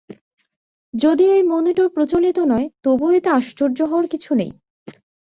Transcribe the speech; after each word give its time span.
যদিও 0.93 1.31
এই 1.33 1.43
মনিটর 1.43 1.87
প্রচলিত 1.89 2.37
নয়, 2.45 2.67
তবুও 2.83 3.11
এতে 3.11 3.29
আশ্চর্য 3.29 3.77
হওয়ার 3.81 4.07
কিছু 4.07 4.31
নেই। 4.35 4.51